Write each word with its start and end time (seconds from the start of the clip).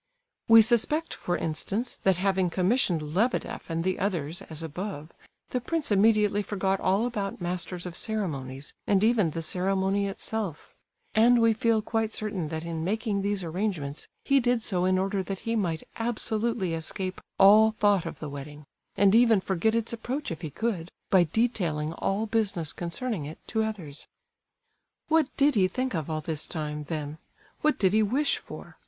We 0.47 0.63
suspect, 0.63 1.13
for 1.13 1.37
instance, 1.37 1.95
that 1.97 2.17
having 2.17 2.49
commissioned 2.49 3.13
Lebedeff 3.13 3.69
and 3.69 3.83
the 3.83 3.99
others, 3.99 4.41
as 4.41 4.63
above, 4.63 5.11
the 5.51 5.61
prince 5.61 5.91
immediately 5.91 6.41
forgot 6.41 6.79
all 6.79 7.05
about 7.05 7.39
masters 7.39 7.85
of 7.85 7.95
ceremonies 7.95 8.73
and 8.87 9.03
even 9.03 9.29
the 9.29 9.43
ceremony 9.43 10.07
itself; 10.07 10.73
and 11.13 11.39
we 11.39 11.53
feel 11.53 11.83
quite 11.83 12.15
certain 12.15 12.47
that 12.47 12.65
in 12.65 12.83
making 12.83 13.21
these 13.21 13.43
arrangements 13.43 14.07
he 14.25 14.39
did 14.39 14.63
so 14.63 14.85
in 14.85 14.97
order 14.97 15.21
that 15.21 15.41
he 15.41 15.55
might 15.55 15.87
absolutely 15.95 16.73
escape 16.73 17.21
all 17.37 17.69
thought 17.69 18.07
of 18.07 18.17
the 18.17 18.27
wedding, 18.27 18.65
and 18.97 19.13
even 19.13 19.39
forget 19.39 19.75
its 19.75 19.93
approach 19.93 20.31
if 20.31 20.41
he 20.41 20.49
could, 20.49 20.89
by 21.11 21.25
detailing 21.31 21.93
all 21.93 22.25
business 22.25 22.73
concerning 22.73 23.25
it 23.25 23.37
to 23.45 23.61
others. 23.61 24.07
What 25.09 25.27
did 25.37 25.53
he 25.53 25.67
think 25.67 25.93
of 25.93 26.09
all 26.09 26.21
this 26.21 26.47
time, 26.47 26.85
then? 26.85 27.19
What 27.61 27.77
did 27.77 27.93
he 27.93 28.01
wish 28.01 28.39
for? 28.39 28.77